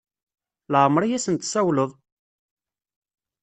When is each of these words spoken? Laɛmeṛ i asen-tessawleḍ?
Laɛmeṛ 0.71 1.03
i 1.05 1.09
asen-tessawleḍ? 1.17 1.91